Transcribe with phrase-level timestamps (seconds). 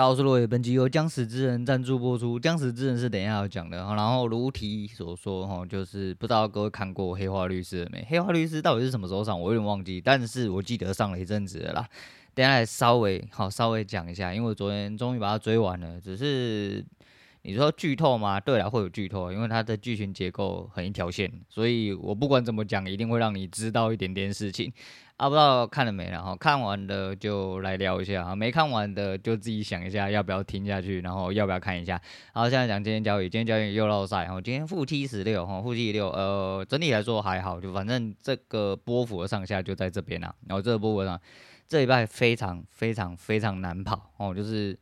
[0.00, 2.40] 大家好，我是罗伟，本集由僵死之人赞助播出。
[2.40, 8.00] 僵死之人是等一下要讲的，然后如题所说，哈，就是不知道各位看过《黑化律师》没？
[8.08, 9.38] 《黑化律师》到底是什么时候上？
[9.38, 11.86] 我有点忘记，但是我记得上了一阵子了啦。
[12.32, 16.00] 等下来稍微好稍微讲一下，因为我昨天终于把它追完了。
[16.00, 16.82] 只是
[17.42, 18.40] 你说剧透吗？
[18.40, 24.72] 对了，会有剧透，因为它的剧情结构很一条线，所以我不管怎么讲，一定会让你知道一点点事情。
[25.20, 26.08] 啊，不知道看了没？
[26.08, 32.00] 然后看完的就来聊一下啊，没看完的就自己想一下要不要听下去，然后要不要看一下。
[32.32, 40.34] 然后现在讲今天交易，今天交易又落赛，然后今天负七十六，哈，负七十六，呃，整体来说还好，就反正这个波幅的上下就在这边啊。
[40.48, 41.20] 然后这个波幅上，
[41.68, 44.74] 这礼拜非常非常非常难跑哦，就是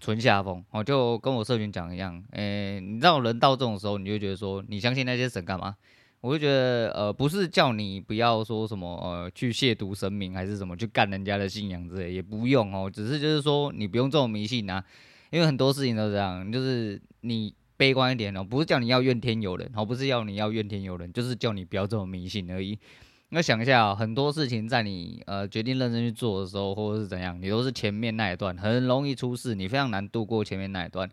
[0.00, 5.76] 纯下风哦，就跟我社群讲一样，诶，你知道人到这种时候，你就觉得说，你相信那些神干嘛？
[6.20, 12.90] 我就觉得，呃，不是叫你不要说什么，呃，去亵渎神明，还是什么去干人家的信仰之类，也不用哦。
[12.92, 14.84] 只是就是说，你不用这么迷信啊，
[15.30, 22.76] 因为很多事情都是这样，就是你悲观一点哦，不是叫你要怨天尤人，哦，不是要你要怨天尤人，就是叫你不要这么迷信而已。
[23.28, 31.08] 那想一下啊，很多事情在你呃决定认真去做的时候，或者是怎样，你都是前面那一段很容易出事，你非常难度过前面那一段。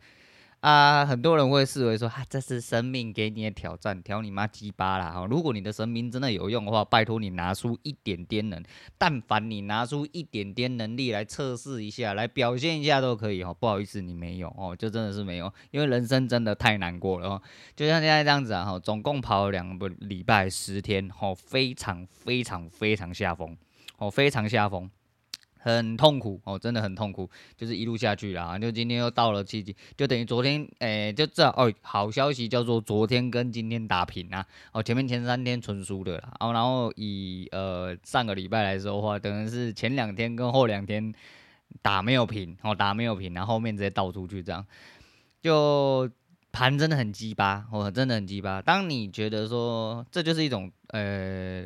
[0.66, 5.11] 啊，很多人会视为说，啊，这是生命给你的挑战，挑你妈鸡巴啦！
[5.11, 8.63] 哈，如果你的神明真的有用的话，拜托你拿出一点点能，
[8.97, 13.53] 但凡你拿出一点点能力来测试一下，来表现一下都可以哈。
[13.53, 17.41] 不好意思，你没有哦，就真的是没有，因为人生真的太难过了哦。
[17.75, 23.55] 就像现在这样子啊，哈，总共跑了两个礼拜十天，哈，非常非常非常下风，
[23.99, 24.89] 哦，非常下风。
[25.66, 27.27] 很痛苦哦，真的很痛苦，
[27.58, 28.58] 就是一路下去啦。
[28.59, 34.45] 就今天又到了七级，就等于昨天，诶、欸，就这哦，好消息叫做昨天跟今天打平啊。
[34.71, 36.33] 哦，前面前三天纯输的啦。
[36.39, 41.11] 哦，然后以呃上个礼拜来说的话，等于是前两天跟后两天
[41.81, 44.63] 打没有平，哦，打没有平，然后后面直接倒出去这样，
[45.41, 46.08] 就
[46.52, 48.61] 盘真的很鸡巴，哦，真的很鸡巴。
[48.61, 51.65] 当你觉得说这就是一种呃。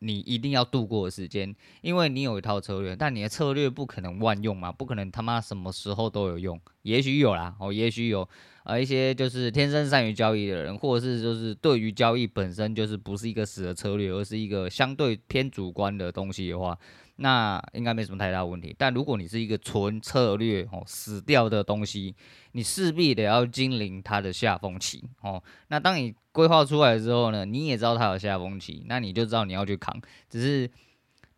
[0.00, 8.28] 你一定要度过的时间，因为你有一套策略，但你的策略不可能万用嘛，不可能他妈什么时候都有用，也许有啦，哦，也许有，
[8.62, 16.78] 啊、一些就是天生善于交易的人，或者是就是对于交易本身就是不是一个死的策略，而是一个相对偏主观的东西的话。
[17.20, 22.14] 那应该没什么太大问题，但如果你是一个纯策略哦死掉的东西，
[22.52, 25.42] 你势必得要精灵它的下风期哦。
[25.66, 30.00] 那当你规划出来之后呢，你也知道它有下风期，那你就知道你要去扛。
[30.30, 30.70] 只是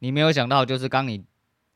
[0.01, 1.25] 你没有想到，就是当你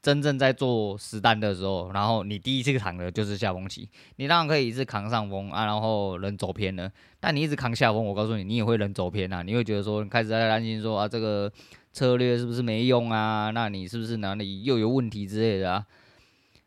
[0.03, 6.93] 真正在做实单的时候，然后你第一次扛的就是下风期，你当然可以一直扛上风啊，然后人走偏了。
[7.21, 11.51] 但你一直扛下风，我告诉你，你也会人走偏啊，你会觉得说开始在担心说啊这个。
[11.95, 13.51] 策略是不是没用啊？
[13.53, 15.87] 那你是不是哪里又有问题之类的啊？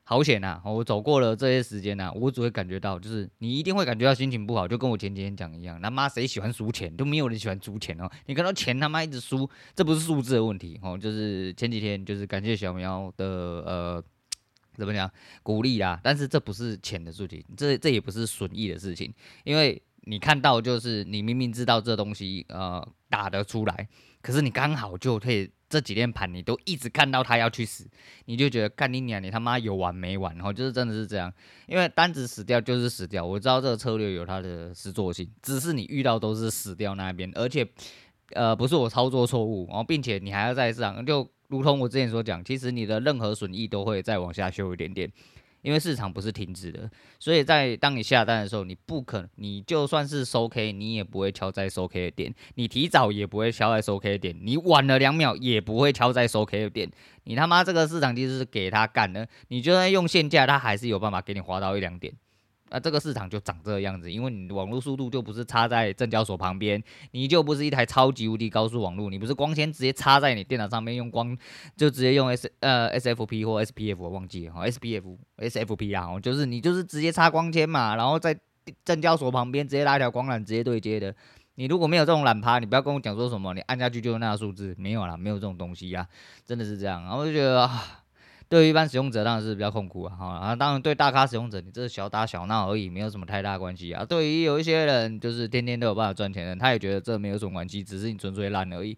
[0.09, 0.61] 好险呐！
[0.63, 5.81] 我走过了这些时间呐，我只会感觉到，就是你一定会感觉到心情不好，就跟我前几天讲一样。
[5.81, 6.95] 他妈谁喜欢输钱？
[6.95, 8.09] 都没有人喜欢输钱哦。
[8.25, 14.03] 你看到钱他妈一直输，这不是数字的问题哦，就是前几天就是感谢小苗的呃
[14.75, 15.11] 怎么讲
[15.43, 23.89] 鼓励啦，但是这不是钱的事情，这这也不是损益的事情，因为你看到就是你明明知道这东西呃打得出来。
[24.27, 27.87] 可是你刚好就可以这几天盘，你都一直看到他要去死，
[28.25, 30.35] 你就觉得干你娘，你他妈有完没完？
[30.35, 31.31] 然后就是真的是这样，
[31.65, 33.25] 因为单子死掉就是死掉。
[33.25, 37.65] 我知道这个策略有它的实作性，只是你遇到都是死掉那边，而且
[38.33, 45.09] 呃不是我操作错误，然后并且你还要在市场，就如同我之前所讲，其实你的任何损益都会再往下修一点点。
[45.67, 46.89] 因为市场不是停止的，
[47.19, 56.89] 所以在当你下单的时候，你不可能，你就算是收 K，你也不会敲在收 K 的点，你提早也不会敲在收 K 的点，你晚了两秒也不会敲在收 K 的点，
[57.25, 62.13] 你他妈这个市场其实是给他干的，你就算用现价，他还是有办法给你划到一两点。
[62.69, 71.37] 那这个市场就长这个样子，因为你网络速度就不是插在证交所旁边，你就不是一台超级无敌高速网络，你不是光纤直接插在你电脑上面用光，
[71.75, 78.37] 就直接用 S 呃 SFP 或 SPF 我忘记了 SPF SFP 啊，就是你就是直接插光纤嘛，然后在
[78.83, 81.15] 证交所旁边直接拉一条光缆直接对接的。
[81.55, 86.07] 你如果没有这种懒趴，你不要跟我讲说什么，你按下去就是那个数字，没有啦，没有这种东西呀，
[86.45, 88.03] 真的是这样，然后我就觉得啊。
[88.49, 94.05] 对于一般使用者当然是比较痛苦啊，哈啊，当然对大咖使用者，你这是小打小闹而已，没有什么太大关系啊。
[94.05, 98.97] 对于有一些人，就是天天都有办法赚钱的，他也觉得这没有什么关系，只是你纯粹烂而已。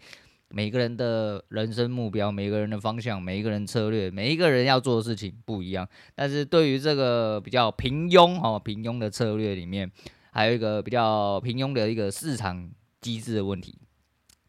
[0.52, 5.88] 每个人的人生目标，每个人的方向，每一个人策略，每一个人要做的事情不一样。
[6.16, 9.92] 但是对于这个比较平庸哦，平庸的策略里面，
[10.32, 12.68] 还有一个比较平庸的一个市场
[13.00, 13.78] 机制的问题，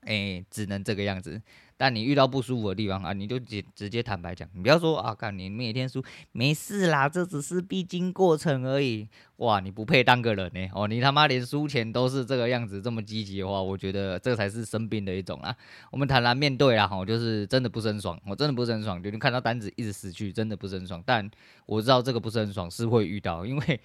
[0.03, 1.41] 哎，只能这个样子。
[1.81, 9.09] 但你遇到不舒服的地方啊，你就直直接坦白讲，你不要说啊，看你每天输没事啦，这只是必经过程而已。
[9.37, 10.69] 哇，你不配当个人呢！
[10.75, 15.57] 哦，你他妈连输钱都是这个样子，这么积极的话，我觉得这才是生病的一种啊。
[15.91, 21.03] 我们坦然面对啦，哈，就是真的不是很爽，我真的不是很爽，就你看到单子一直死去，真的不是很爽。
[21.07, 21.31] 但
[21.65, 23.81] 我知道这个不是很爽，是会遇到，因为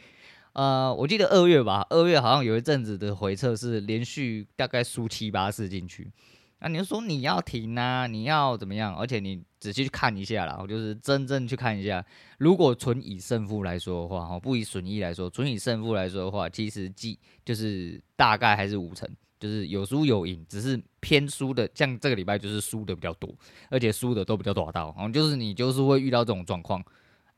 [0.52, 6.12] 呃，我记得二月吧，二月好像有一阵子的回撤是连续大概输七八次进去。
[6.60, 8.96] 那、啊、你就说你要停啊，你要怎么样？
[8.96, 12.04] 而且你仔细去看一下啦，我就是真正去看一下。
[12.40, 19.08] 如果纯以胜负来说的话，哈，不以损益来说，纯以胜负来说的话，其实即就是大概还是五成，
[19.40, 21.70] 就是有输有赢，只是偏输的。
[21.76, 23.30] 像这个礼拜就是输的比较多，
[23.70, 26.84] 而且输的都比较大道，哦，就是你就是会遇到这种状况。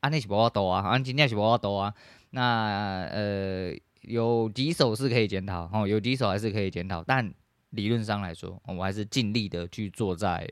[0.00, 1.92] 啊，那是不要多啊，啊，今天是不要多啊。
[2.30, 7.34] 那呃，有几手是可以检讨，哦，有几手还是可以检讨，但。
[7.70, 10.48] 理论上来说，我还是尽力的去做在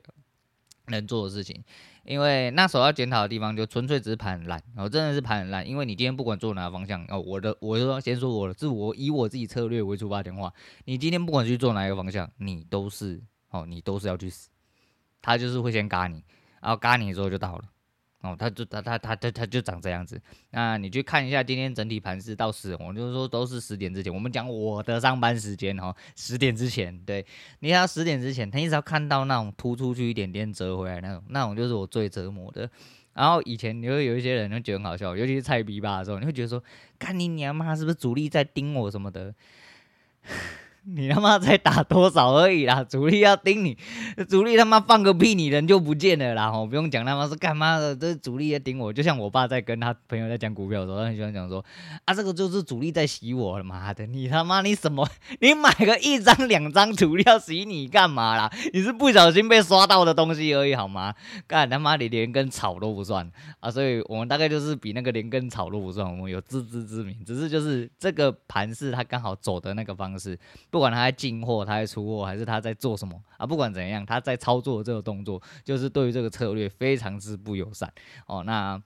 [0.87, 1.63] 能做的事情，
[2.03, 5.67] 因为那时候要检讨的地方就纯粹只是盘很烂，我真的是盘很烂。
[5.67, 10.53] 因为你今天不管做哪个方向，哦，我的我就说先说我的，是我以我自己策略为出发点的话，
[10.85, 14.49] 你今天不管去做哪一个方向，你都是哦，你都是要去死，
[15.21, 16.23] 他就是会先嘎你，
[16.61, 17.65] 然后嘎你之后就到了。
[18.21, 20.19] 哦，他就他他他他他就长这样子。
[20.49, 24.11] 那你去看一下今天整体盘势到十，我就是说都是十点之前。
[24.13, 26.97] 我们讲我的上班时间哦，十点之前。
[27.05, 27.23] 对，
[27.59, 32.69] 你要十点之前，他一直要看到那种突出去一点点折回来那种，那种就是我最折磨的。
[33.13, 36.63] 然后以前你会有一些人就觉得很好笑，尤其是菜逼吧的时候，你会觉得说，
[36.97, 39.33] 看你娘妈是不是主力在盯我什么的。
[40.95, 42.81] 你他妈才打多少而已啦！
[42.89, 43.77] 主力要盯你，
[44.29, 46.49] 主力他妈放个屁，你人就不见了啦！
[46.49, 48.93] 我，不用讲他妈是干嘛的，这主力在盯我。
[48.93, 51.63] 就像我爸在跟他朋友在讲股票的时候，他很喜欢讲说
[52.05, 54.05] ：“啊，这个就是主力在洗我了，妈的！
[54.05, 55.05] 你他妈你什么？
[55.41, 58.49] 你买个一张两张主力要洗你干嘛啦？
[58.71, 61.13] 你是不小心被刷到的东西而已，好吗？
[61.47, 63.29] 干他妈你连根草都不算
[63.59, 63.69] 啊！
[63.69, 70.39] 所以我们大概就是比那个连根草都不算，我们有自知之明，只是就是这个盘势他刚好走的那个方式。”
[70.77, 73.47] 不管他在进货，他在出货，还是他在做什么啊？
[73.47, 77.91] 不管怎样，他在操作这个动作，就是对于这个策略非常之不友善
[78.27, 78.43] 哦。
[78.45, 78.79] 那。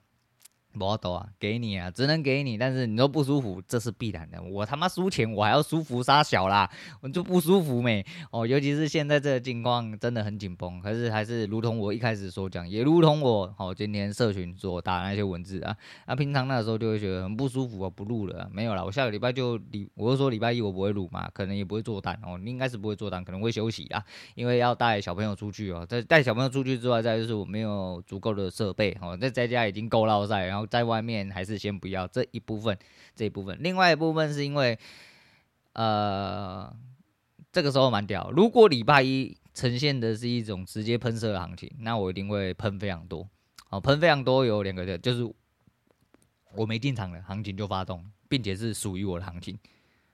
[0.78, 2.58] 不多啊，给你啊，只能给你。
[2.58, 4.42] 但是你都不舒服，这是必然的。
[4.42, 6.70] 我他妈输钱，我还要舒服杀小啦，
[7.00, 8.46] 我就不舒服没哦。
[8.46, 15.76] 尤其是现在这个境况真的很紧绷，可是还是如同我一开始所讲，也如同我哦今天社群所打那些文字啊，
[16.06, 18.84] 那、平常那时候就会觉得很不舒服啊，不录了、没有了。
[18.84, 24.02] 我下个礼拜就礼，我就说礼拜一我不会录嘛，可能也不会做单哦，应该是不会做单，可能会休息啊，
[24.34, 25.86] 因为要带小朋友出去哦。
[25.88, 31.42] 在带小朋友出去之外，再就是我没有足够的设备哦，在在家已经够落赛，然后在外面还。
[31.42, 32.78] 是先不要这一部分，
[33.16, 34.78] 这一部分，另外一部分是因为，
[35.72, 36.72] 呃，
[37.50, 38.30] 这个时候蛮屌。
[38.30, 43.28] 如果礼拜一呈现的是一种直接喷射的行情，那我一定会喷非常多。
[43.70, 45.30] 哦，喷非常多有两个的，就是
[46.54, 49.58] 我没进场的行情就发动，并且是属于我的行情。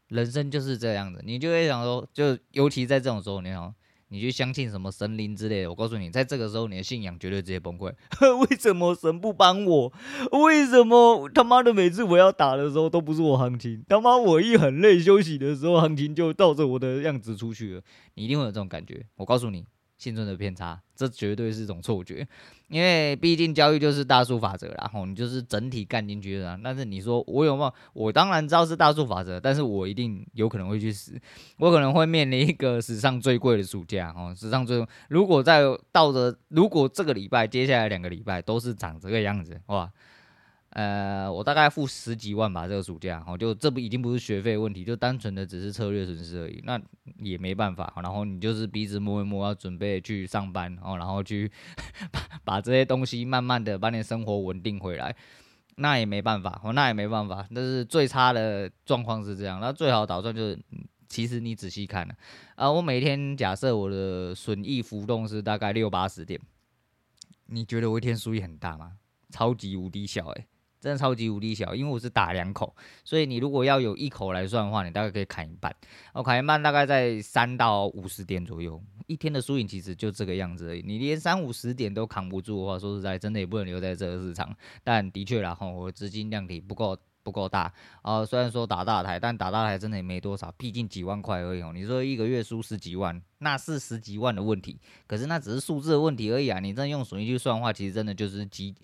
[0.08, 3.74] 人生就是这样子，你就会想说，就尤其在这种时候，你好。
[4.08, 5.70] 你去相信什么神灵之类的？
[5.70, 7.92] 我告诉你，在这个时候，你的信仰绝对直接崩溃。
[8.48, 9.92] 为什么神不帮我？
[10.32, 13.84] 为什么他妈的每次我要打的时候都不是我行情？
[13.88, 17.82] 他妈我一很累休息的时候，行情就照着我的样子出去了。
[18.14, 19.04] 你一定会有这种感觉。
[19.16, 19.64] 我告诉你。
[19.98, 22.26] 幸存的偏差，这绝对是一种错觉，
[22.68, 26.58] 因为毕竟交易就是大数法则啦，吼，你就是整体干进去的。
[26.62, 27.74] 但是你说我有没有？
[27.92, 31.20] 我当然知道是大数法则，但是我一定有可能会去死，
[31.58, 39.90] 我可能会面临一个史上最贵的暑假，哦，史上最，如果在到着，如果这个礼拜接下来两个礼拜都是长这个样子，哇！
[40.78, 46.80] 呃，我大概付十几万吧，这个暑假，哦，就这不已经不是学费问题，就单纯的只是策略损失而已，那
[47.18, 51.50] 也没办法，然后你就是鼻子摸一摸，要准备去上班，哦，然后去
[52.12, 55.12] 把把这些东西慢慢的把你的生活稳定回来，
[55.78, 60.60] 那也没办法，那也没办法，但是最差的状况是这样，那最好打算就是，
[61.08, 62.14] 其实你仔细看啊，
[62.54, 66.40] 啊，我每天假设我的损益浮动是大概六八十点，
[67.46, 68.92] 你觉得我一天收益很大吗？
[69.30, 70.46] 超级无敌小，欸，
[70.80, 75.74] 真的超级无敌小，因为我是打两口，所以你如果要有一口来算的话，你大概可以砍一半。
[76.12, 80.82] 我砍一半大概在三到五十点左右，一天的输赢其实就这个样子而已。
[80.86, 84.54] 你连三五十点都扛不住的话，说实在，真的也不能留在这个市场。
[84.84, 86.96] 但的确然后，我资金量体不够。
[87.28, 87.70] 不够大
[88.00, 91.72] 啊、虽然说打大台，但打大台真的也没多少，毕竟几万块而已哦。
[91.74, 96.58] 你说一个月输十几万，那是十几万的问题，可是那只是数字的问题而已啊！
[96.58, 98.74] 你真的用损益去算的话，其实真的就是几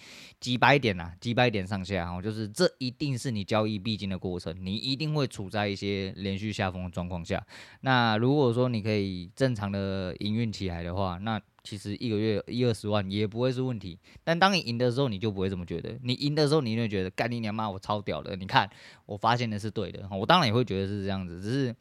[0.41, 2.21] 几百点呐，几百点上下哦。
[2.21, 7.43] 就是这一定是你交易必经的过程，你一定会处在一些连续下风的状况下。
[7.81, 13.99] 那如果说你可以正常的营运起来的话，那其实一个月一二十万也不会是问题。
[14.23, 15.99] 但当你赢的时候，你就不会这么觉得。
[16.03, 18.37] 你赢的时候，你就会觉得干你娘妈，我超屌的！
[18.37, 18.71] 你看，
[19.07, 20.07] 我发现的是对的。
[20.13, 21.75] 我当然也会觉得是这样子，只是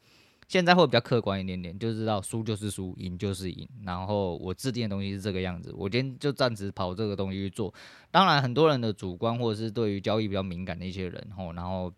[0.48, 3.68] 现在会比较客观一点点，就知道输就是输，赢就是赢。
[3.84, 7.72] 然后我制定的东西是这个样子，我今天就暂时跑这个东西去做。
[8.10, 11.92] 当然，很多人的主观或者是对于交易比较敏感的一些人，吼，然后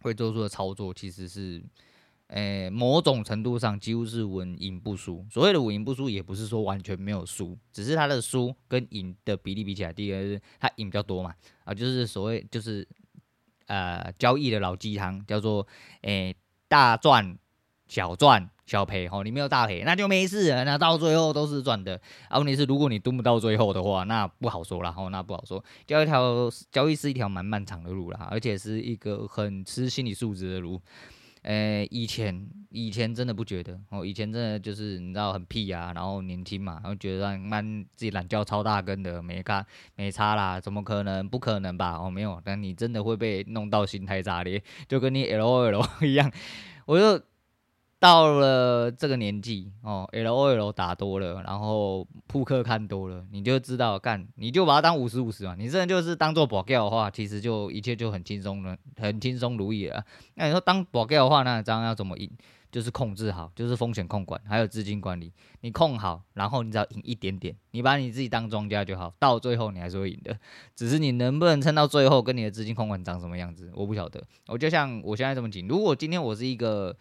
[0.00, 1.62] 会做出的操作其实是。
[2.28, 5.24] 诶、某种程度上几乎是稳赢不输。
[5.30, 12.86] 所谓的稳赢不输，也不是说完全没有输，只是他的输跟赢的比例比起来，第一个是他赢比较多嘛，啊，就是所谓就是
[13.66, 15.66] 呃交易的老鸡汤，叫做
[16.02, 16.36] 诶、
[16.68, 17.38] 大赚
[17.86, 21.98] 小赚小赔，吼，你没有大赔那就没事，那到最后都是赚的。
[22.28, 25.64] 啊，问题是如果你蹲不到最后的话，那不好说了，吼，那不好说。
[25.86, 30.78] 交一条交易是一条蛮漫长的路啦，而且是一个很吃心理素质的路。
[31.42, 37.64] 诶、以前以前真的不觉得哦，以前真的就是你知道很屁啊，然后年轻嘛，然后觉得慢
[37.94, 39.64] 自己懒觉超大根的，没差
[39.96, 41.28] 没差啦，怎么可能？
[41.28, 41.96] 不可能吧？
[41.96, 46.30] 哦，没有，但你真的会被弄到心态炸裂，就跟你 LOL 一样，
[46.86, 47.22] 我就。
[48.00, 55.56] 到了这个年纪哦，LOL 打多了，然后扑克看多了，你就知道干，你就把它当五十五十嘛。
[55.58, 60.04] 你这就是当做保钓的话，其实就一切就很轻松了，很轻松如意了。
[60.34, 62.30] 那你说当保钓的话，那张要怎么赢？
[62.70, 65.32] 就是控制好，就是风险控管，还有资金管理。
[65.62, 70.38] 你控好，然后你只要赢一点点，你把你自己当庄家就好，到最后你还是会赢的。
[70.76, 74.22] 只是你能不能撑到最后，跟你的资金控管长什么样子，我不晓得。
[74.46, 76.96] 我就像我现在这么紧，如果今天我是一个。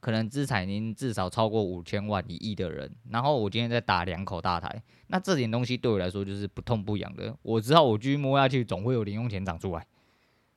[0.00, 7.36] 可能资产您至少超过五千万一亿的人，然后我今天再打两口大台，那这点东西对我来说就是不痛不痒的。
[7.42, 9.86] 我知道我继续摸下去，总会有零用钱长出来，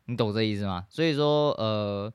[0.06, 0.88] 你懂这意思吗？
[0.90, 2.12] 所以说，呃，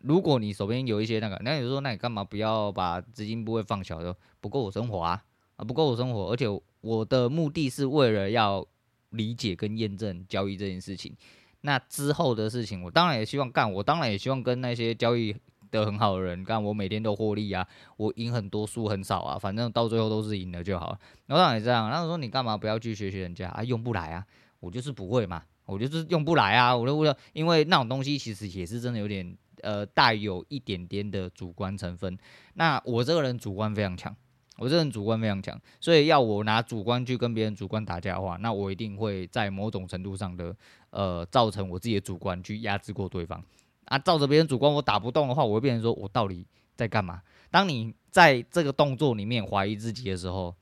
[0.00, 4.14] 如果你手边有一些那个，那你说，那你干嘛不要把资金部位放小的？
[4.40, 5.24] 不够我生活啊，
[5.56, 6.46] 啊，不够我生活，而且
[6.80, 8.64] 我的目的是为了要
[9.10, 11.16] 理解跟验证交易这件事情。
[11.62, 15.34] 那之后的事情，我当然也希望干，我当然也希望跟那些交易。
[15.70, 20.98] 的很好的人，干我每天都获利啊，我赢很多，输很少啊，反正到最后都是赢了就好了。
[21.26, 23.62] 然后当然也这样，然后说你干嘛不要去学学人家啊？
[23.62, 24.24] 用不来啊，
[24.60, 32.18] 我就是不会嘛，我就是用不来啊，我就为了因为那种东西其实也是真的有点呃带有一点点的主观成分。
[32.54, 34.14] 那我这个人主观非常强，
[34.56, 40.54] 我这人主观非常强，所以要我拿主观去跟别人主观打架的话，那我一定会在某种程度上的
[40.90, 43.42] 呃造成我自己的主观去压制过对方。
[43.88, 47.22] 啊，照着别人主观，我打不动的话，我会变成说我到底在干嘛？
[47.50, 50.54] 当你在这个动作里面怀疑自己的时候，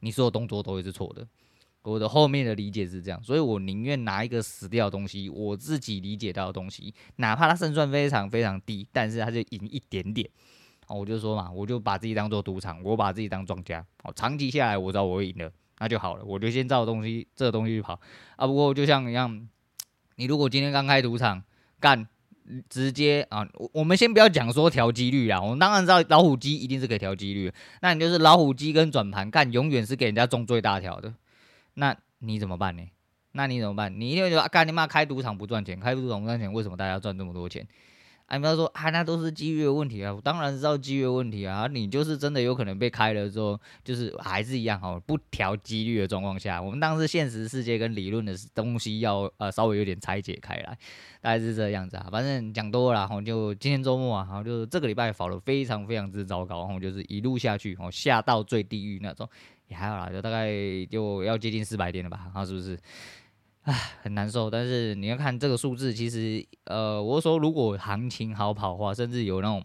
[0.00, 1.26] 你所有动作都会是错的。
[1.82, 10.28] 我的后面的理解是这样，所以我宁愿拿一个死掉的东西，我自己理解到的东西，哪怕它胜算非常非常低，但是它就赢一点点。
[10.86, 13.84] 哦，我就说嘛，我就把自己当做赌场，我把自己当庄家。
[14.02, 16.24] 哦，长期下来，我知道我会赢的，那就好了。
[16.24, 17.98] 我就先照东西这个东西去跑
[18.36, 18.46] 啊。
[18.46, 19.48] 不过就像一样，
[20.16, 21.42] 你如果今天刚开赌场
[21.80, 22.06] 干。
[22.68, 31.14] 直接啊，我我们先不要讲说调几率啊，我们当然知道老虎机一定是可以调几率，那你就是老虎机跟转盘干，永远是给人家中最大条的，
[31.74, 32.82] 那你怎么办呢？
[33.32, 33.98] 那你怎么办？
[33.98, 37.66] 你一定会觉得，干你妈开赌场不赚钱，开赌场不赚钱，为什么大家赚这么多钱？
[38.26, 40.12] 哎，不要说啊，那都是机遇的问题啊！
[40.12, 41.66] 我当然知道机遇的问题啊。
[41.70, 50.78] 你就是真的有可能被开了之后，就是还是一样哈，不调机率的状况下，我们当时现实世界跟理论的东西要呃稍微有点拆解开来，
[51.20, 52.08] 大概是这样子啊。
[52.10, 59.28] 反正讲多了，然后就今天周末啊，然后就这个礼拜跑了非常非常之糟糕，然后就是一路下去，哦下到最地狱那种，
[59.68, 60.50] 也还好啦，就大概
[60.86, 62.78] 就要接近四百点了吧，然后是不是？
[63.64, 64.50] 唉，很难受。
[64.50, 69.64] 但是你要看这个数字，其实，呃，我说如果行情好跑的话，甚至有那种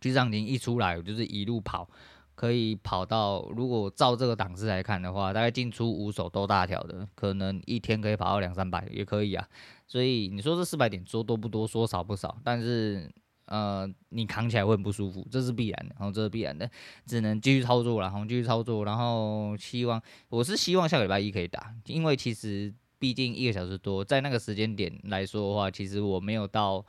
[0.00, 1.86] 居上停一出来，就是一路跑，
[2.34, 9.46] 可以跑到，如果照这个档次来看的话，大概进出五手都大条的，可能一天可以跑到两三百也可以啊。
[9.86, 13.12] 所以你说这四百点说多不多，说少不少，但是，
[13.44, 16.70] 呃，你扛起来会很不舒服，这是必然的，然后这是必然的，
[17.04, 20.00] 只能继续操作了，然后继续操作，然后希望，
[20.30, 22.72] 我是希望下个礼拜一可以打，因为其实。
[23.02, 26.86] 毕竟一个小时多，在那个时间点来说的话，其实我没有到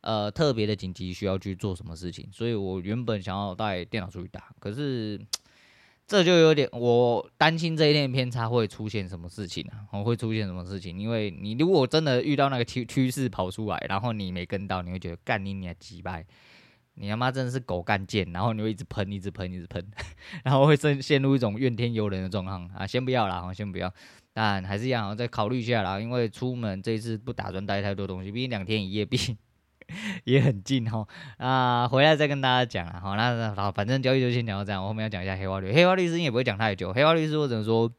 [0.00, 5.20] 呃特别的紧急需要去做什么事情，所以我原本想要带电脑出去打，可是
[6.04, 9.86] 这就有点我担心这一天偏差会出现什么事情啊？
[9.92, 10.98] 我会出现什么事情？
[10.98, 16.26] 因为你如果真的遇到那个趋趋势跑出来，然后你没跟到，你会觉得干你你还击败，
[16.94, 19.86] 你他妈真的是狗干贱，然后你会一直喷，一直喷，一直喷，
[20.42, 22.84] 然后会陷陷入一种怨天尤人的状况啊！
[22.84, 23.94] 先不要啦，先不要。
[24.32, 26.00] 但还是一样，再考虑一下啦。
[26.00, 29.36] 因为出门这一次不打算带太多东西，毕竟两天一夜，毕竟
[30.24, 31.06] 也很近哈。
[31.36, 33.00] 啊，回来再跟大家讲啊。
[33.00, 34.82] 好，那好，反正交易就先讲到这样。
[34.82, 36.92] 我后面要讲一下黑化律，黑化律师也不会讲太久。
[36.92, 37.92] 黑化律师我只能说，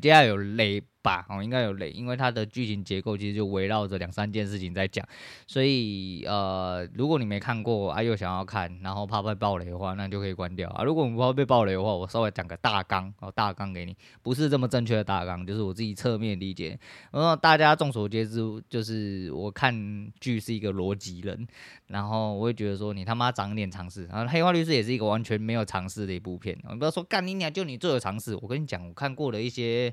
[0.00, 0.82] 接下来有雷。
[1.02, 5.06] 吧，哦，应该有雷，因为它的剧情结构其实就围绕着两三件事情在讲，
[5.46, 10.84] 所以呃，如果你没看过啊，又想要看，然后怕被爆雷的话，那就可以关掉啊。
[10.84, 16.78] 如果你不怕被爆雷的话，我稍微讲个大纲哦，大纲给你，不是这么正确的大纲，就是我自己侧面理解。
[17.12, 21.46] 然后大家众所皆知，就是我看剧是一个逻辑人，
[21.86, 24.04] 然后我会觉得说你他妈长点常识。
[24.06, 28.36] 然后《黑化律师》也是一个完全没有尝试的一部片，你不要说干你娘，就你最有尝试。
[28.42, 29.92] 我跟你讲，我看过的一些。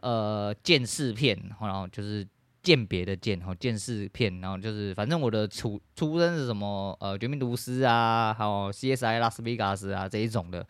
[0.00, 2.26] 呃，剑士片，然后就是
[2.62, 10.66] 鉴别的剑，然后鉴识片，然后就是反正我的出出身是什么呃，绝命毒师啊，还有 CSI 拉斯维加斯啊这一种的。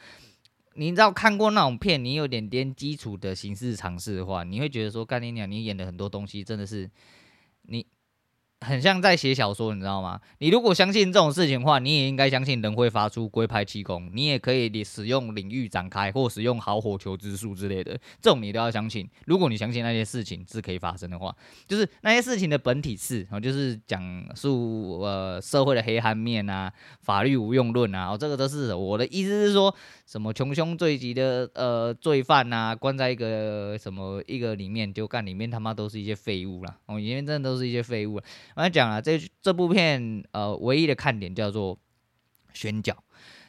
[0.75, 6.91] 你知道看过那种片，你有点点基础的形式尝试的话，你会觉得说，干你娘，你演的很多东西真的是。
[8.67, 10.21] 很像在写小说，你知道吗？
[10.39, 19.09] 你如果相信这种事情的话，你也应该相信人会发出龟派气功，你也可以使用领域展开或使用好火球之术之类的，这种你都要相信。
[19.25, 21.35] 如果你相信那些事情是可以发生的话，
[21.69, 24.03] 就是那些事情的本体是，就是讲
[24.35, 29.75] 述呃社会的黑暗面啊，法律无用论啊，这个都是我的意思是说。
[30.07, 38.21] 什么穷凶最极的呃罪犯呐、啊，关在一个什么一个里面就干，里面他妈都是一些废物啦，哦，里面真的都是一些废物。
[38.57, 41.79] 我跟你讲啊，这这部片呃唯一的看点叫做
[42.55, 42.97] 选角。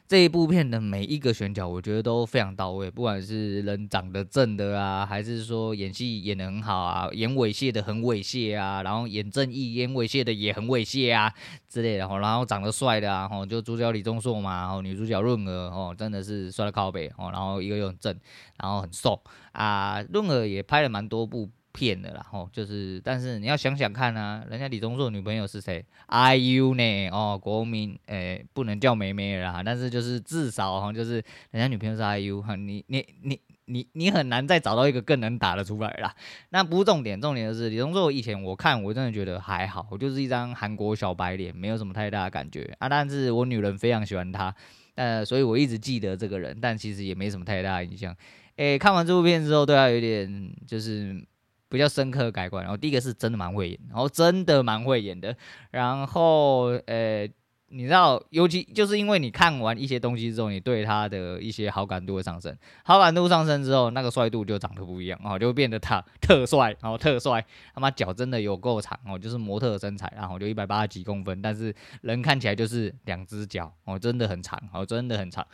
[0.06, 11.34] 这一部片的每一个选角，我觉得都非常到位，不管是人长得正的啊，还是说演戏演得很好啊，演猥亵的很猥亵啊，然后演正义演猥亵的也很猥亵啊
[11.70, 18.18] 之类的，然后长得帅的啊，就主角李钟硕嘛，然后女主角润儿哦，真的是帅的靠北哦，然后一个又很正，
[18.58, 19.22] 然后很瘦
[19.54, 21.50] 啊，润儿也拍了蛮多部。
[21.78, 27.10] 骗的啦，吼，就是，但是你要想想看啊，人家李钟硕女朋友是谁？IU 呢？
[27.10, 36.16] 哦，国民，诶、不能叫妹妹啦，但是就是至少哈，就是人家女朋友是 IU，哈，你你你你你很难再找到一个更能打的出来啦。
[36.50, 42.90] 那不是重点，重点就是李钟硕以前我看我真的觉得还好，我就是一张韩国小白脸，没有什么太大的感觉啊。
[42.90, 44.56] 但是我女人非常喜欢他，
[44.96, 48.16] 呃，所以我一直记得这个人，但其实也没什么太大的印象。
[48.56, 51.24] 诶、看完这部片之后，对他有点就是。
[51.70, 55.36] 比较深刻的改观，然后第一个是真的蛮会演，然后真的蛮会演的，
[55.72, 57.28] 然后呃，
[57.70, 75.46] 你知道，尤其就是因为你看完一些东西之后，你对他的一些好感度会上升，好感度上升之后，那个帅度就长得不一样哦，就变得他特帅，然后特帅，他妈脚真的有够长哦，就是模特身材，然后就一百八十几公分，但是人看起来就是两只脚哦，真的很长哦，真的很长。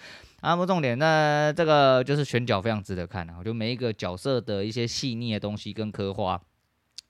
[0.42, 3.36] 啊，不重点，那这个就是选角非常值得看啊！
[3.40, 6.42] 我觉得每一个角色的一些细腻的东西跟刻画，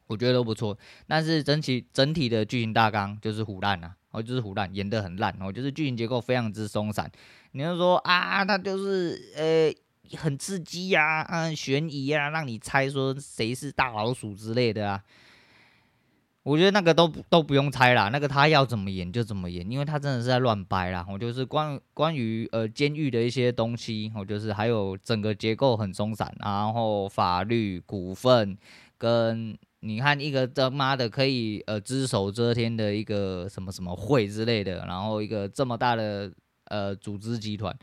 [0.05, 0.77] 我觉得都不错。
[1.07, 7.11] 但是整体整体的剧情大纲就是唬烂啊，哦，就是胡烂，演得很烂哦，就是剧情结构非常之松散。
[7.51, 15.03] 你就说啊，他就是呃很刺激呀，啊，悬疑呀，让你猜说谁是大老鼠之类的啊。
[16.43, 21.05] 我觉得那个都都不用猜啦，那个他要怎么演就怎么演，因为他真的是在乱掰啦。
[21.09, 28.57] 我就是关关于呃监狱的一些东西，我就是还有整个结构很松散，然后法律、股份
[28.97, 36.31] 跟你看一个他妈的可以呃只手遮天的一个什么什么会之类的，然后一个这么大的
[36.65, 37.75] 呃组织集团。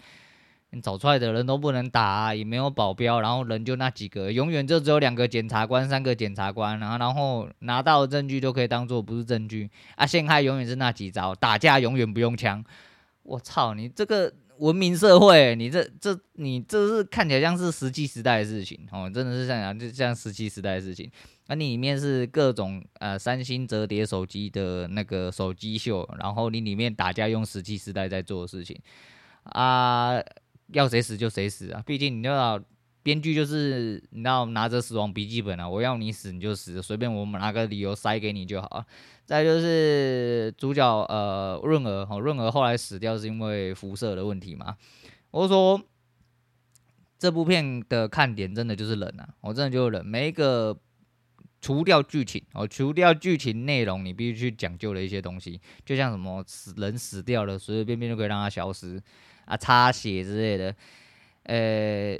[0.72, 12.64] 你找出来的人都不能打啊，也没有保镖，然后人就那几个，永远就只有两个检察官、三个检察官，然后然后拿到证据都可以当做不是证据啊，陷害永远是那几招，打架永远不用枪。
[13.24, 21.10] 我操，你这个文明社会，你这这你这是看起来像是石器时代的事情哦，真的是像就像石器时代的事情。
[21.50, 28.80] 那、你里面是各种呃三星折叠手机的那个手机秀，然后你里面打架用石器时代在做的事情
[29.42, 30.22] 啊。
[30.72, 31.82] 要谁死就谁死啊！
[31.84, 32.56] 毕竟你知道，
[33.02, 38.84] 编剧就是你要拿着死亡笔记本啊，我要你死你就死，随便我们拿个理由塞给你就好。
[39.24, 44.76] 再就是主角呃润儿，润儿后来死掉是因为辐射的问题嘛。
[45.32, 45.82] 我说
[47.18, 50.78] 这部片的看点真的就是冷啊，我真的就是冷，每一个
[51.61, 59.03] 除掉剧情哦，除掉剧情内容，你必须去讲究的一些东西，就像什么死人死掉了，随随便便就可以让它消失。
[59.46, 60.77] 啊，擦血之类的，
[61.42, 62.16] 呃，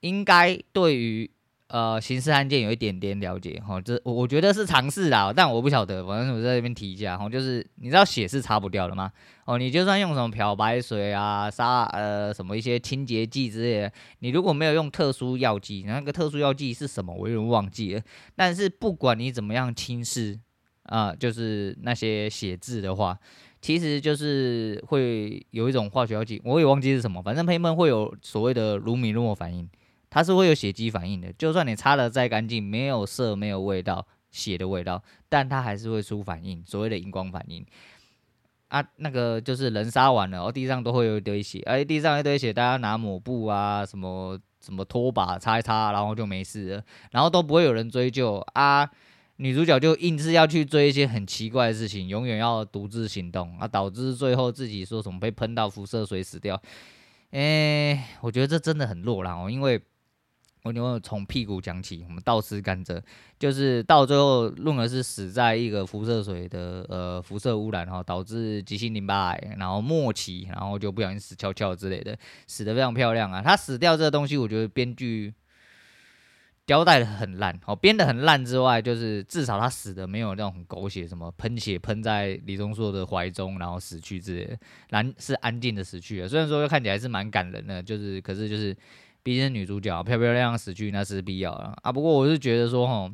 [0.00, 1.30] 应该对于
[1.72, 9.10] 呃刑事案件有一点点了解哈，这我我觉得是常识啦，但我不晓得，反正我在这边提一下哈，就是你知道血是擦不掉的吗？
[9.46, 18.02] 哦，你就算用什么漂白水啊、杀呃什么一些清洁剂之类的，你如果没有用特殊药剂，那个特殊药剂是什么，我有点忘记了。
[18.36, 20.38] 但是不管你怎么样轻视
[20.84, 23.16] 啊、就是那些写字的话，
[23.62, 29.66] 其实就是会有一种化学药剂，我也忘记是什么，反正喷一喷会有所谓的鲁米诺反应，
[30.12, 31.32] 它是会有血迹反应的。
[31.38, 37.64] 就算你擦得再干净，没有色，没有味道，血的味道，但它还是会出反应，所谓的荧光反应。
[38.68, 48.86] 啊，那个就是人杀完了，然后地上都会有一堆血，哎，地上一堆血，大家拿抹布啊，什么什么拖把擦一擦，然后就没事了，然后都不会有人追究啊。
[49.36, 56.60] 女主角就硬是要去追一些很奇怪的事情，永远要独自行动啊，导致最后自己说什么被喷到辐射水死掉。
[57.30, 59.80] 哎，我觉得这真的很弱啦哦，因为。
[60.64, 63.02] 我就从屁股讲起，我们倒吃甘蔗，
[63.36, 73.42] 就是到最后论的是死在一个辐射水的呃辐射污染，然后导致急性淋巴癌，然后末期，然后就不小心死翘翘之类的，死得非常漂亮啊！
[73.42, 75.34] 他死掉这个东西，我觉得编剧
[76.64, 84.56] 交代的很烂，哦，编的很烂之外，就是至少他死的没有那种狗血，什么喷血喷在李钟硕的怀中，然后死去之类的，
[84.90, 86.28] 然是安静的死去的。
[86.28, 88.76] 虽然说看起来是蛮感人的，就是可是就是。
[89.22, 91.92] 毕竟女主角漂漂亮亮死去，那是必要的啊。
[91.92, 93.10] 不过我是觉得说，吼，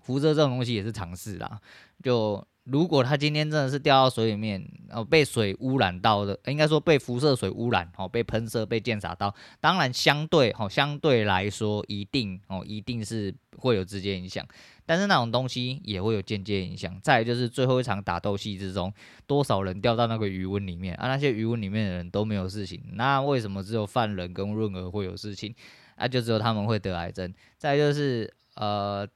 [0.00, 1.60] 辐射这种东西也是常识啦。
[2.02, 14.46] 就如果他今天真的是掉到水里面，哦，被水污染到的，应该说被辐射水污染，哦，被喷射、被溅洒到，当然相对，哦，相对来说，一定，哦，一定是会有直接影响。
[14.86, 16.96] 但是那种东西也会有间接影响。
[17.02, 18.92] 再就是最后一场打斗戏之中，
[19.26, 21.08] 多少人掉到那个鱼温里面啊？
[21.08, 25.52] 那些鱼温里面的人都没有事情，那为什么只有犯人跟润儿会有事情？
[25.96, 27.32] 啊，就只有他们会得癌症。
[27.58, 29.06] 再就是呃，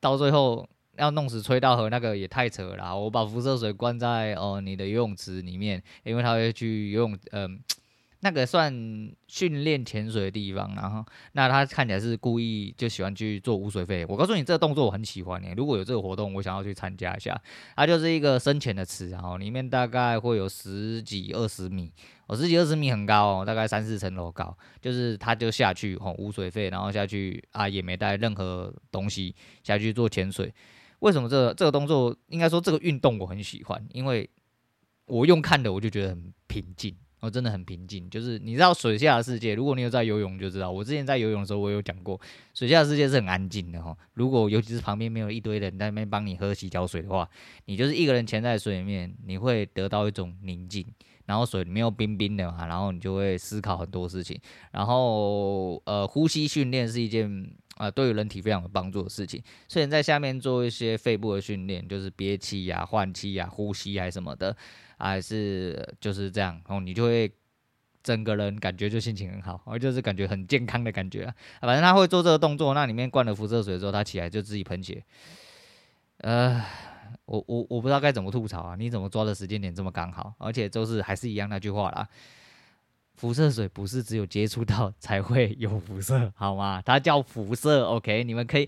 [0.00, 0.66] 到最后
[0.98, 2.98] 要弄死崔道和那个也太扯了。
[2.98, 7.60] 我把辐射水灌在哦、你的游泳池里面，因为他会去游泳，嗯、
[8.20, 8.72] 那个算
[9.28, 14.04] 训练潜水的地方，然后那他看起来是故意就喜欢去做污水费。
[14.08, 15.54] 我告诉你，这个动作我很喜欢耶。
[15.56, 17.40] 如果有这个活动，我想要去参加一下。
[17.76, 21.92] 它就是一个深潜的池，然后里面大概会有十几二十米，
[22.26, 24.56] 哦，十几二十米很高哦，大概三四层楼高。
[24.80, 30.52] 就是他就下去吼无水费，然后下去啊也没带任何东西下去做潜水。
[31.00, 33.84] 为什么这个这个动作应该说这个运动我很喜欢？
[33.92, 34.28] 因为
[35.06, 36.96] 我用看的我就觉得很平静。
[37.20, 40.70] 我，真的很平静，就是你知道水下的世界，如果你有在游泳就知道。
[40.70, 42.20] 我之前在游泳的时候，我有讲过，
[42.54, 43.92] 水下的世界是很安静的哈。
[44.14, 47.28] 如果尤其是旁边没有一堆人在那边帮你喝洗脚水的话，
[47.64, 50.86] 你就是一个人潜在水里面，你会得到一种宁静。
[51.26, 54.40] 然后水里面又冰冰的嘛，然后你就会思考很多事情。
[54.70, 59.42] 然后呃，呼吸训练是一件啊、对于人体非常有帮助的事情。
[59.66, 64.54] 所以在下面做一些肺部的训练，就是憋气呀、换气呀、呼吸还什么的。
[65.00, 67.30] 还是就是这样，然后你就会
[68.02, 71.34] 整个人感觉就心情很好，而就是感觉很健康的感觉啊。
[71.60, 75.00] 反正他会做这个动作，那里面灌了辐射水之后，他起来就自己喷血。
[76.16, 76.60] 呃，
[77.26, 78.74] 我我我不知道该怎么吐槽啊！
[78.76, 80.34] 你怎么抓的时间点这么刚好？
[80.38, 82.08] 而且就是还是一样那句话啦，
[83.18, 86.80] 辐射水不是只有接触到 才会有辐射，好吗？
[86.82, 88.24] 它叫辐射，OK？
[88.24, 88.66] 你们可以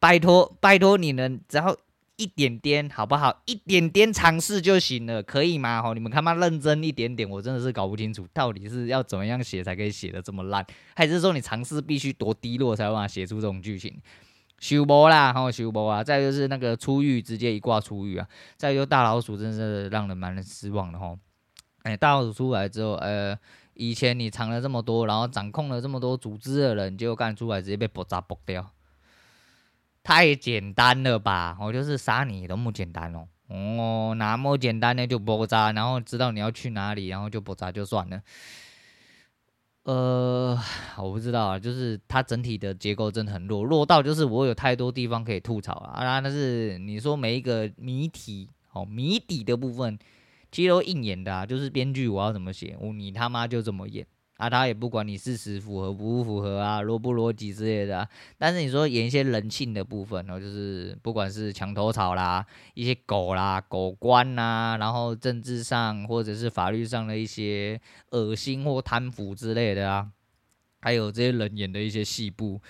[0.00, 1.76] 拜托拜托你们，只要。
[2.16, 3.42] 一点点好不好？
[3.46, 5.82] 一点点尝试就行了，可以吗？
[5.82, 13.98] 吼，你们他妈认真一点点，我真的是搞不清楚，到底是要怎么样写才可以写得这么烂，还是说你尝试必须多低落才有办法写出这种剧情？
[14.60, 16.04] 修波啦，吼修波啊！
[16.04, 18.28] 再就是那个出狱直接一挂出狱啊！
[18.56, 21.18] 再就大老鼠，真是让人蛮失望的吼。
[21.82, 23.36] 哎、大老鼠出来之后，呃，
[23.74, 28.70] 以前你藏了这么多，然后掌控了这么多组织的人，结果干出来直接被爆炸爆掉。
[30.02, 31.56] 太简单了吧！
[31.60, 33.28] 我就是杀你都不简单哦。
[33.48, 38.20] 哦，那么简单呢就爆炸，然后知道你要去哪里，然后就爆炸就算了。
[39.84, 40.58] 呃，
[40.96, 46.20] 我不知道啊，就是它整体的结构真的很弱，弱到就是我有太多地方可以吐槽了啊。
[46.20, 49.98] 但是你说每一个谜题哦，谜底的部分
[50.52, 54.06] 其实都硬演的啊，就是编剧我要怎么写，我你他妈就这么演。
[54.38, 58.08] 啊，他也不管你事实符合不符合啊，逻不逻辑之类的啊。
[58.38, 70.10] 但是你说演一些人性的部分，然后就是不管是墙头草啦，一些狗啦、狗官呐，然后政治上或者是法律上的一些恶心或贪腐之类的啊，
[70.80, 72.60] 还有这些人演的一些细部，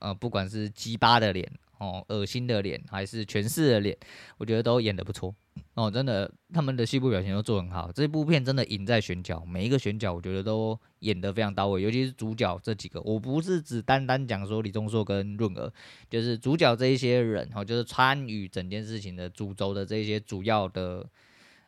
[0.00, 1.50] 呃，不管是鸡巴的脸。
[1.82, 3.96] 哦，恶心的脸还是权势的脸，
[4.38, 5.34] 我觉得都演得不错
[5.74, 7.90] 哦，真的，他们的戏部表情都做很好。
[7.90, 13.00] 这部片真的赢在选角，每一个选角我觉得都演得非常到位，尤其是主角这几个。
[13.00, 15.72] 我不是只单单讲说李钟硕跟润儿，
[16.08, 21.04] 就是主角这一些人，哦，就是参与整件事情的主轴的这些主要的。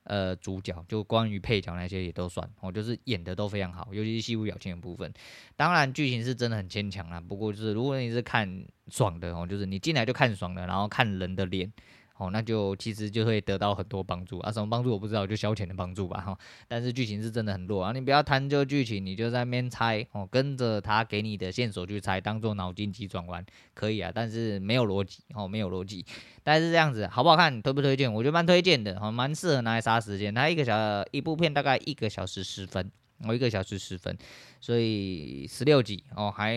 [0.05, 5.13] 呃，主角就关于配角那些也都算，我、就是演的都非常好，尤其是细部表情的部分。
[5.57, 11.73] 当然剧情是真的很牵强啦，不过就是如果你是看爽的哦，就是你进来就看爽的，然后看人的脸
[12.17, 16.39] 哦，那就其实就会得到很多帮助啊，什么帮助我不知道，就消遣的帮助吧哈。
[16.69, 26.07] 但是剧情是真的很弱啊，你不要贪这个剧情，你就在那边猜哦，跟着他给你的线索去猜，当做脑筋急转弯可以啊，但是没有逻辑哦，没有逻辑。
[26.45, 27.61] 但是这样子好不好看？
[27.61, 28.13] 推不推荐？
[28.13, 30.33] 我觉得蛮推荐的，哦，蛮适合拿来杀时间。
[30.33, 32.93] 它一个小一部片大概一个小时十分，
[33.25, 34.17] 哦，一个小时十分，
[34.61, 36.57] 所以十六集哦，还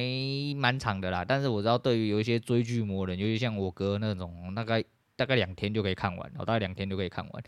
[0.55, 1.25] 蛮长的啦。
[1.25, 4.83] 但是我知道对于有一些追剧魔人，尤其像我哥那种，大概。
[5.17, 7.43] 大概两天就可以看完，哦，大概两天就可以看完，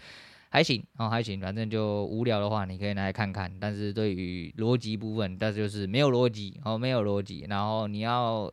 [0.49, 3.49] 还行哦，还行，反正就无聊的话，你可以来看看。
[3.61, 8.51] 但是对于逻辑部分，但是就是没有逻辑哦，没有逻辑，然后你要。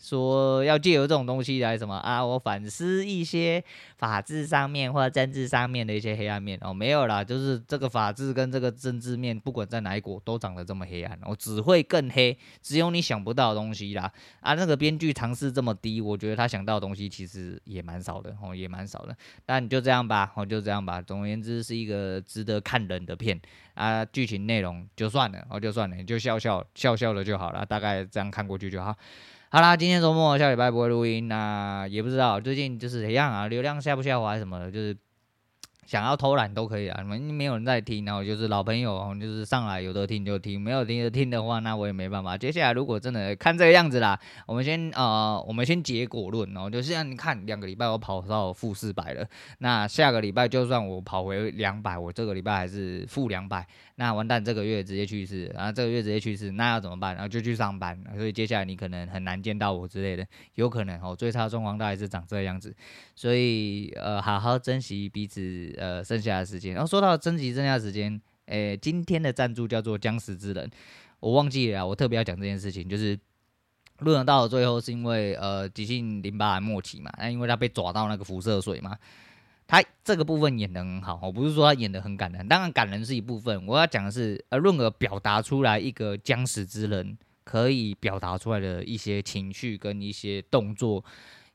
[0.00, 2.24] 说要借由这种东西来什么啊？
[2.24, 3.62] 我反思一些
[3.98, 14.10] 法治上面或政治上面的一些黑暗面哦，没有啦，就是这个法治跟这个政治面，不管在哪一国都长得这么黑暗，我、哦、只会更黑，只有你想不到的东西啦。
[14.40, 19.14] 啊，那个编剧尝试这么低，我觉得他想到的东西其实也蛮少的哦，也蛮少的。
[19.44, 21.02] 但就这样吧，哦，就这样吧。
[21.02, 23.38] 总而言之，是一个值得看人的片
[23.74, 24.02] 啊。
[24.06, 28.96] 剧情内容就算了，哦，就算了，你就笑笑笑笑的就好了，大概这样看过去就好。
[29.52, 34.96] 好啦，今天周末，下礼拜不会录音，那也不知道最近就是怎样啊，流量下不下滑什么的，就是。
[35.90, 42.38] 想要偷懒都可以啊，你们没有人在听，然后就是老朋友，就是上来有的听就听，没有听就听的话，那我也没办法。
[42.38, 49.26] 接下来如果真的看这个样子啦，我们先呃，我们先结果论哦，就是让你看两个礼拜我跑到负四百了，
[49.58, 57.16] 那下个礼拜就算我跑回两百，我这个礼拜还是负两百，那完蛋，这个月直接去世，然后这个月直接去世，那要怎么办？
[57.16, 60.24] 然后就去上班，所以接下来你可能很难见到我之类的，
[60.54, 62.72] 有可能哦，最差状况大概是长这样子，
[63.16, 65.78] 所以呃，好好珍惜彼此。
[65.80, 70.70] 呃，剩下的时间，然后说到征集剩下的时间，诶、今天的赞助叫做僵死之人，
[71.20, 73.18] 我忘记了，我特别要讲这件事情，就是
[74.00, 78.94] 录了到了最后是因为呃急性淋巴癌末期嘛，那因为他被抓到那个辐射水嘛，
[79.66, 91.02] 他这个部分演得很好，我不是说他演得很感人，当然感人是一部分，我要讲的是呃润儿表达出来一个僵死之人可以表达出来的一些情绪跟一些动作。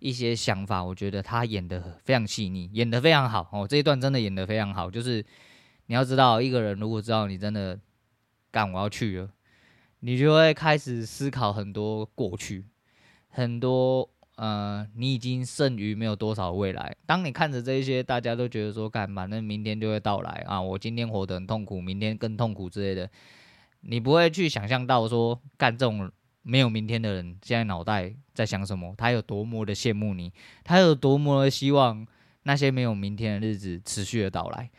[0.06, 3.68] 一些想法，我觉得他演得非常细腻，演得非常好哦。
[3.68, 5.26] 这一段真的演得非常好，就是
[5.88, 7.80] 你要知道，一个人如果知道你真的
[8.52, 9.28] 干我要去了，
[10.02, 12.66] 你就会开始思考很多过去，
[13.30, 16.96] 很多呃，你已经剩余没有多少未来。
[17.08, 23.10] 当你看着这一些，大家都觉得说干嘛，那明天就会到来啊，我今天活得很痛苦，明天更痛苦之类的，
[23.82, 26.12] 你不会去想象到说干这种。
[26.48, 28.94] 没有明天的人，现在脑袋在想什么？
[28.96, 30.32] 他有多么的羡慕你，
[30.64, 32.06] 他有多么的希望
[32.44, 34.70] 那些没有明天的日子持续的到来，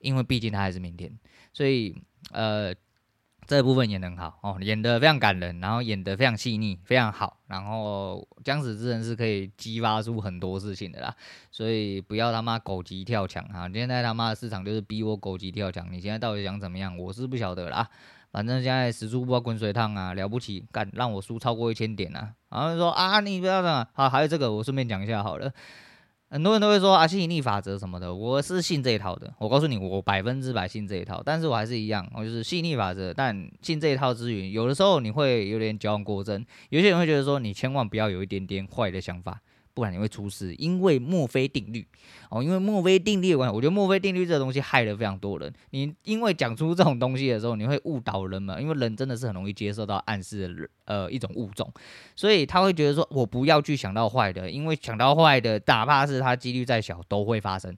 [0.00, 1.16] 因为毕竟他还是明天。
[1.52, 1.94] 所以，
[2.32, 2.74] 呃，
[3.46, 7.38] 这部分演得很好哦，演得非常感人，然后演得非常细腻，非常好。
[7.46, 11.14] 然后，将死之人是可以激发出很多事情的啦，
[11.52, 13.70] 所以不要他妈狗急跳墙啊！
[13.72, 16.98] 现在他妈的市场就是逼我狗急跳墙，你现在到底想怎么样？
[16.98, 17.88] 我是不晓得啦。
[18.30, 22.34] 反正现在死猪不怕滚水烫啊，了不起，干让我输超过一千点啊！
[22.50, 25.50] 然后说啊，你不要这样，好，还有这个，我顺便讲一下好了。
[26.30, 29.32] 很多人都会说啊，吸引力法则什么的，我是信这一套的。
[29.38, 33.14] 我告诉你，我百分之百信这一套，但是我还是一样，我就是吸引力法则。
[33.14, 39.40] 但信这一套之余，有的时候你会有点矫枉过正，有些人会觉得说，你千万不要有一点点坏的想法。
[39.78, 41.86] 不然你会出事，因为墨菲定律
[42.30, 45.52] 哦，因为墨菲定律的关系，我觉得墨菲定律这个东西害了非常多人。
[45.70, 51.72] 你因为讲出这种东西的时候，你会误导人们，因为人真的是很容易接受到暗示的呃一种物种，
[52.16, 57.76] 所以他会觉得说我不要去想到坏的，因为想到坏的，哪怕是他几率再小都会发生，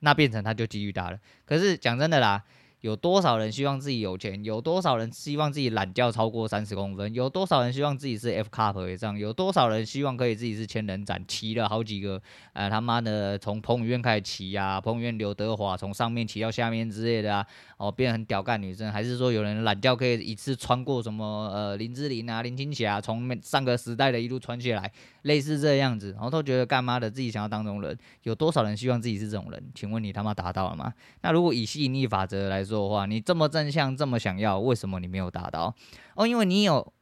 [0.00, 1.18] 那变成他就几率大了。
[1.46, 2.44] 可是讲真的啦。
[2.82, 4.44] 有多少人希望自己有钱？
[4.44, 7.14] 有多少人希望自己懒觉超过三十公分？
[7.14, 9.16] 有多少人希望自己是 F cup 以上？
[9.16, 12.20] 有多少人希望可以自己是千人斩，骑了好几个？
[12.54, 18.90] 呃，他妈的，从彭于晏开始骑呀、啊，彭于晏、刘德华从上面骑到下面之类的啊，哦，变成屌干女生？
[18.90, 24.90] 还是说有人懒觉可以一次穿过什么呃林志玲啊、林青霞，从上个时代的一路穿下来，
[25.22, 27.96] 类似这样子，然后都觉得干妈的自己想要当这种人？
[28.24, 29.70] 有多少人希望自己是这种人？
[29.72, 30.92] 请问你他妈达到了吗？
[31.20, 35.74] 那如果以吸引力法则来说，说的话，你这么正向，这么想要，为什么你没有达到？
[36.14, 36.92] 哦，因为你有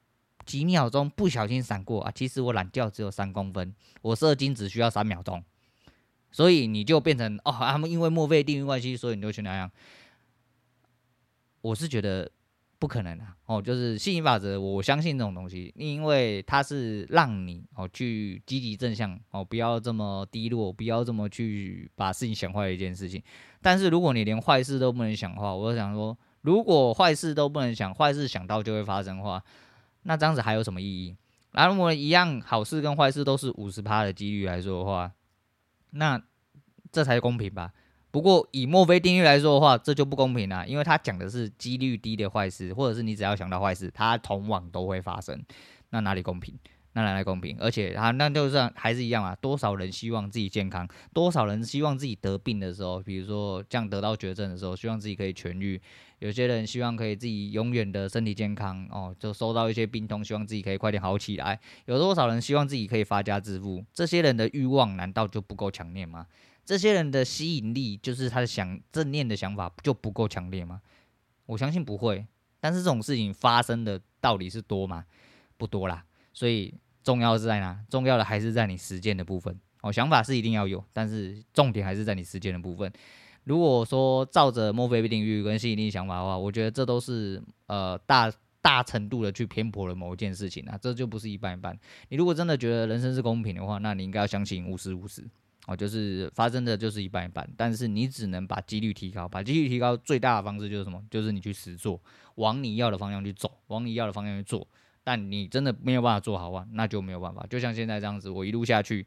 [0.44, 2.10] 几秒钟不小心闪过啊。
[2.12, 5.44] 其实我懒觉只有三公分，我射精只需要三秒钟，
[6.32, 9.70] 所以你就变成哦，他们因为墨菲定律关系，所以你就去那样。
[11.60, 12.28] 我是觉得
[12.80, 13.36] 不可能啊。
[13.46, 23.22] 哦，就是吸引法则，我相信这种东西，因为它是让你哦去积极正向哦，不要这么低落，不要这么去把事情想坏的一件事情。
[23.62, 29.42] 但是如果你连坏事都不能想的话，我就想说，如果坏事都不能想，坏事想到就会发生的话，
[30.04, 31.16] 那这样子还有什么意义？
[31.52, 35.12] 然后我们一样好事跟坏事都是五十趴的几率来说的话，
[35.90, 36.22] 那
[36.92, 37.72] 这才公平吧？
[38.10, 45.40] 不过以墨菲定律来说的话，这就不公平了，因为他讲的是几率低的坏事，或者是你只要想到坏事，它同往都会发生，
[45.90, 46.58] 那哪里公平？
[46.92, 47.56] 那哪来公平？
[47.60, 55.80] 而且他那就算还是一样啊，多少人希望自己健康，多少人希望自己得病的时候，比如说这样得到绝症的时候，希望自己可以痊愈；
[56.18, 61.60] 有些人希望可以自己永远的身体健康哦，就收到一些病痛，希望自己可以快点好起来。
[61.86, 63.84] 有多少人希望自己可以发家致富？
[63.92, 66.26] 这些人的欲望难道就不够强烈吗？
[66.64, 70.80] 这些人的吸引力，就是他的想正念的想法就不够强烈吗？
[71.46, 72.26] 我相信不会。
[72.60, 75.04] 但是这种事情发生的道理是多吗？
[75.56, 76.04] 不多啦。
[76.32, 77.78] 所以重要是在哪？
[77.88, 79.58] 重要的还是在你实践的部分。
[79.82, 82.92] 哦，想法是一定要有，但是重点还是在你实践的部分。
[83.44, 91.74] 如果说照着墨菲定律跟吸引力想法的话，我觉得这都是呃大大程度的去偏颇了某一件事情啊，这就不是一般一般。
[92.10, 95.26] 你如果真的觉得人生是公平的话，那你应该要相信五十五十
[95.66, 97.48] 哦，就是发生的就是一半一半。
[97.56, 101.02] 但是你只能把几率提高，把几率提高最大的方式就是什么？
[101.10, 101.98] 就是你去实做，
[102.34, 104.68] 往你要的方向去走，往你要的方向去做。
[105.02, 107.46] 但你真的没有办法做好啊，那就没有办法。
[107.48, 109.06] 就像现在这样子，我一路下去，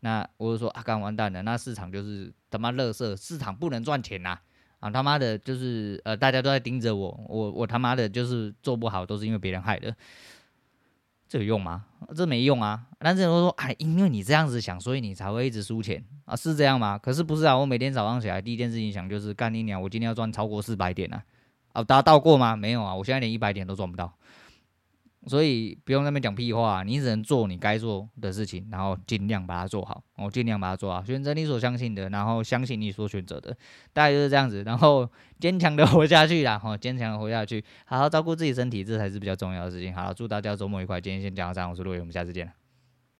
[0.00, 4.38] 那我就说啊，干完蛋了，那市场就是他妈垃圾，市场不能赚钱呐！
[4.80, 9.96] 啊他妈的，就是呃大家都在盯着我，我我他妈的就是做不好，都是因为别人害的，
[11.26, 11.86] 这有用吗？
[12.14, 12.84] 这没用啊！
[12.98, 16.98] 但是我说，哎，因为你这样子想，所以你才会一直输钱啊，是这样吗？
[16.98, 21.24] 可是不是啊，我每天早上起来第一件事情想就是干你娘，我今天要赚超过四百点啊！
[21.72, 22.54] 啊，达到过吗？
[22.54, 24.12] 没有啊，我现在连一百点都赚不到。
[25.26, 30.02] 所以不用在那边讲屁话，你只能做你该做的事情，然后尽量把它做好。
[30.16, 33.56] 哦尽量把它做好，选择你所相信的，然后相信你所选择的，
[33.92, 34.62] 大概就是这样子。
[34.62, 35.08] 然后
[35.40, 39.94] 坚强的活下去啦，哈，坚强的活下去，好好照顾自己身体，这才是比较重要的事情。
[39.94, 41.00] 好了，祝大家周末愉快。
[41.00, 42.63] 今天先讲到这，我是陆伟，我们下次见了。